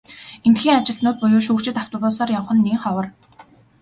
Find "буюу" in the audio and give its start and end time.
1.19-1.41